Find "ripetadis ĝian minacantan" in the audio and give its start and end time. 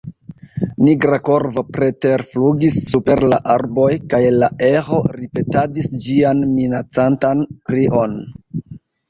5.19-7.47